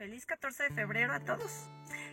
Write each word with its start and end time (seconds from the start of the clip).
Feliz 0.00 0.24
14 0.24 0.62
de 0.62 0.70
febrero 0.70 1.12
a 1.12 1.20
todos. 1.20 1.68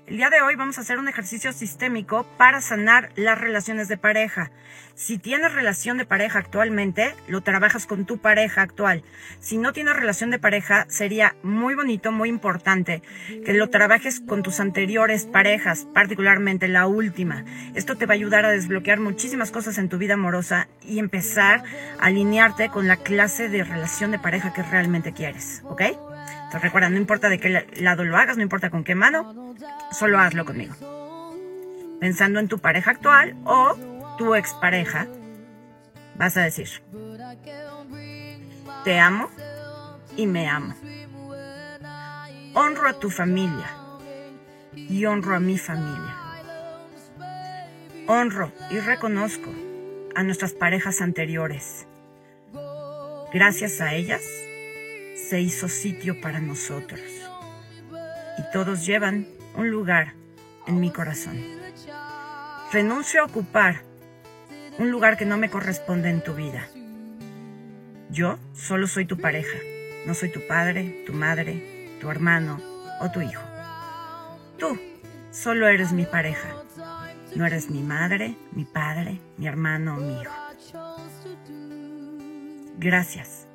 El 0.08 0.18
día 0.18 0.30
de 0.30 0.42
hoy 0.42 0.56
vamos 0.56 0.78
a 0.78 0.82
hacer 0.82 1.00
un 1.00 1.08
ejercicio 1.08 1.54
sistémico 1.54 2.26
para 2.38 2.60
sanar 2.60 3.12
las 3.16 3.40
relaciones 3.40 3.88
de 3.88 3.96
pareja. 3.96 4.52
Si 4.96 5.18
tienes 5.18 5.54
relación 5.54 5.98
de 5.98 6.04
pareja 6.04 6.40
actualmente, 6.40 7.16
lo 7.30 7.40
trabajas 7.44 7.86
con 7.86 8.06
tu 8.06 8.18
pareja 8.18 8.62
actual. 8.62 9.06
Si 9.40 9.58
no 9.58 9.72
tienes 9.72 9.96
relación 9.96 10.32
de 10.32 10.38
pareja, 10.38 10.86
sería 10.90 11.38
muy 11.44 11.76
bonito, 11.76 12.12
muy 12.12 12.28
importante 12.28 13.02
que 13.46 13.54
lo 13.54 13.70
trabajes 13.70 14.20
con 14.20 14.44
tus 14.44 14.60
anteriores 14.60 15.26
parejas, 15.26 15.88
particularmente 15.94 16.68
la 16.68 16.88
última. 16.88 17.46
Esto 17.74 17.96
te 17.96 18.06
va 18.06 18.16
a 18.16 18.16
ayudar 18.16 18.44
a 18.44 18.52
desbloquear 18.52 19.00
muchísimas 19.00 19.52
cosas 19.52 19.78
en 19.78 19.88
tu 19.88 19.98
vida 19.98 20.16
amorosa 20.16 20.68
y 20.82 21.00
empezar 21.00 21.64
a 22.02 22.08
alinearte 22.08 22.68
con 22.68 22.90
la 22.90 22.98
clase 22.98 23.48
de 23.48 23.64
relación 23.64 24.12
de 24.12 24.20
pareja 24.20 24.52
que 24.52 24.64
realmente 24.64 25.14
quieres, 25.14 25.62
¿ok? 25.64 25.84
Recuerda, 26.54 26.90
no 26.90 26.98
importa 26.98 27.30
de 27.30 27.40
qué 27.40 27.68
lado 27.76 28.04
lo 28.04 28.18
hagas, 28.18 28.38
no 28.38 28.44
importa 28.44 28.70
con 28.70 28.84
qué 28.84 28.96
mano, 28.96 29.56
solo 29.92 30.20
hazlo 30.20 30.46
conmigo. 30.46 30.76
Pensando 32.00 32.40
en 32.40 32.48
tu 32.48 32.60
pareja 32.60 32.92
actual 32.92 33.36
o 33.44 33.76
tu 34.18 34.36
expareja, 34.36 35.08
vas 36.16 36.38
a 36.38 36.42
decir, 36.42 36.70
te 38.84 39.00
amo 39.00 39.30
y 40.16 40.26
me 40.28 40.48
amo. 40.48 40.74
Honro 42.54 42.88
a 42.88 43.00
tu 43.00 43.10
familia 43.10 43.70
y 44.74 45.06
honro 45.06 45.36
a 45.36 45.40
mi 45.40 45.58
familia. 45.58 46.16
Honro 48.08 48.52
y 48.72 48.80
reconozco 48.80 49.52
a 50.16 50.24
nuestras 50.24 50.54
parejas 50.54 51.02
anteriores. 51.02 51.86
Gracias 53.34 53.82
a 53.82 53.94
ellas, 53.94 54.24
se 55.28 55.42
hizo 55.42 55.68
sitio 55.68 56.22
para 56.22 56.40
nosotros. 56.40 57.02
Y 58.38 58.52
todos 58.54 58.86
llevan 58.86 59.28
un 59.56 59.70
lugar 59.70 60.14
en 60.68 60.80
mi 60.80 60.92
corazón. 60.92 61.38
Renuncio 62.72 63.22
a 63.22 63.26
ocupar 63.26 63.82
un 64.80 64.90
lugar 64.90 65.18
que 65.18 65.26
no 65.26 65.38
me 65.38 65.50
corresponde 65.50 66.10
en 66.10 66.24
tu 66.24 66.34
vida. 66.34 66.68
Yo 68.10 68.40
solo 68.54 68.88
soy 68.88 69.06
tu 69.06 69.18
pareja, 69.18 69.58
no 70.06 70.14
soy 70.14 70.32
tu 70.32 70.48
padre, 70.48 71.04
tu 71.06 71.12
madre, 71.12 71.98
tu 72.00 72.10
hermano 72.10 72.62
o 73.02 73.12
tu 73.12 73.22
hijo. 73.22 73.44
Tú 74.58 74.80
solo 75.32 75.68
eres 75.68 75.92
mi 75.92 76.06
pareja. 76.06 76.56
No 77.36 77.46
eres 77.46 77.70
mi 77.70 77.84
madre, 77.84 78.38
mi 78.54 78.64
padre, 78.64 79.20
mi 79.38 79.48
hermano 79.48 79.98
o 79.98 80.00
mi 80.00 80.22
hijo. 80.22 80.34
Gracias 82.78 83.48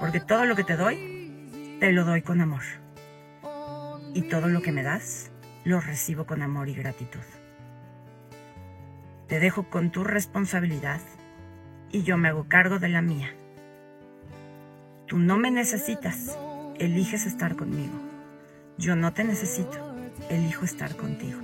porque 0.00 0.20
todo 0.20 0.44
lo 0.44 0.56
que 0.56 0.64
te 0.64 0.76
doy, 0.76 1.15
te 1.80 1.92
lo 1.92 2.04
doy 2.04 2.22
con 2.22 2.40
amor. 2.40 2.62
Y 4.14 4.22
todo 4.22 4.48
lo 4.48 4.62
que 4.62 4.72
me 4.72 4.82
das, 4.82 5.30
lo 5.64 5.80
recibo 5.80 6.26
con 6.26 6.42
amor 6.42 6.68
y 6.68 6.74
gratitud. 6.74 7.20
Te 9.28 9.40
dejo 9.40 9.68
con 9.68 9.90
tu 9.90 10.04
responsabilidad 10.04 11.00
y 11.90 12.02
yo 12.02 12.16
me 12.16 12.28
hago 12.28 12.46
cargo 12.48 12.78
de 12.78 12.88
la 12.88 13.02
mía. 13.02 13.34
Tú 15.06 15.18
no 15.18 15.36
me 15.36 15.50
necesitas, 15.50 16.38
eliges 16.78 17.26
estar 17.26 17.56
conmigo. 17.56 18.00
Yo 18.78 18.96
no 18.96 19.12
te 19.12 19.24
necesito, 19.24 19.94
elijo 20.30 20.64
estar 20.64 20.96
contigo. 20.96 21.40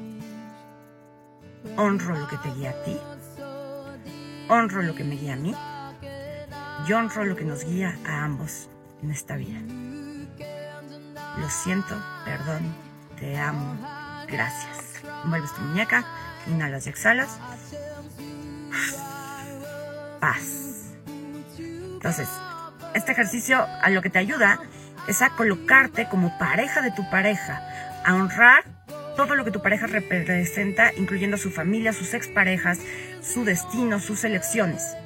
Honro 1.77 2.17
lo 2.17 2.29
que 2.29 2.37
te 2.39 2.53
guía 2.55 2.71
a 2.71 2.85
ti, 2.85 2.97
honro 4.49 4.83
lo 4.83 4.95
que 4.95 5.05
me 5.05 5.17
guía 5.17 5.35
a 5.35 5.37
mí 5.37 5.55
yo 6.87 6.99
honro 6.99 7.25
lo 7.25 7.37
que 7.37 7.45
nos 7.45 7.65
guía 7.65 7.97
a 8.05 8.25
ambos 8.25 8.69
en 9.03 9.13
esta 9.13 9.37
vida. 9.37 9.61
Lo 11.39 11.49
siento, 11.49 12.01
perdón, 12.25 12.75
te 13.19 13.39
amo, 13.39 13.77
gracias. 14.29 15.03
Envuelves 15.25 15.55
tu 15.55 15.61
muñeca, 15.63 16.05
inhalas 16.47 16.87
y 16.87 16.91
exhalas. 16.91 17.39
Paz. 20.21 20.95
Entonces, 21.59 22.29
este 22.95 23.13
ejercicio 23.13 23.67
a 23.83 23.91
lo 23.91 24.03
que 24.03 24.11
te 24.11 24.19
ayuda 24.19 24.61
es 25.09 25.23
a 25.23 25.31
colocarte 25.31 26.09
como 26.09 26.37
pareja 26.39 26.83
de 26.83 26.93
tu 26.93 27.09
pareja, 27.11 27.63
a 28.05 28.15
honrar 28.15 28.65
todo 29.17 29.35
lo 29.35 29.45
que 29.45 29.51
tu 29.51 29.63
pareja 29.63 29.87
representa, 29.87 30.93
incluyendo 30.95 31.37
su 31.37 31.51
familia, 31.51 31.93
sus 31.93 32.15
exparejas, 32.15 32.79
su 33.21 33.45
destino, 33.45 34.01
sus 34.01 34.25
elecciones 34.25 34.97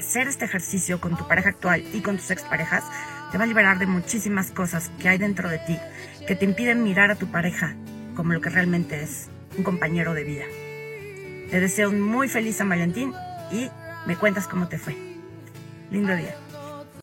hacer 0.00 0.26
este 0.26 0.46
ejercicio 0.46 1.00
con 1.00 1.16
tu 1.16 1.28
pareja 1.28 1.50
actual 1.50 1.84
y 1.92 2.00
con 2.00 2.16
tus 2.16 2.30
exparejas 2.30 2.82
te 3.30 3.38
va 3.38 3.44
a 3.44 3.46
liberar 3.46 3.78
de 3.78 3.86
muchísimas 3.86 4.50
cosas 4.50 4.90
que 5.00 5.08
hay 5.08 5.18
dentro 5.18 5.48
de 5.48 5.58
ti 5.58 5.78
que 6.26 6.34
te 6.34 6.44
impiden 6.44 6.82
mirar 6.82 7.10
a 7.10 7.16
tu 7.16 7.30
pareja 7.30 7.74
como 8.14 8.32
lo 8.32 8.40
que 8.40 8.50
realmente 8.50 9.02
es, 9.02 9.28
un 9.56 9.64
compañero 9.64 10.14
de 10.14 10.24
vida. 10.24 10.44
Te 11.50 11.60
deseo 11.60 11.90
un 11.90 12.00
muy 12.00 12.28
feliz 12.28 12.56
San 12.56 12.68
Valentín 12.68 13.12
y 13.50 13.68
me 14.06 14.16
cuentas 14.16 14.46
cómo 14.46 14.68
te 14.68 14.78
fue. 14.78 14.96
Lindo 15.90 16.14
día. 16.14 16.34